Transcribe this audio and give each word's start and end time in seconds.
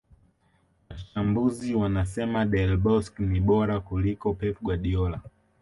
Wachambuzi 0.89 1.75
wanasema 1.75 2.45
Del 2.45 2.77
Bosque 2.77 3.23
ni 3.25 3.39
bora 3.39 3.79
kuliko 3.79 4.33
Pep 4.33 4.57
Guardiola 4.61 5.21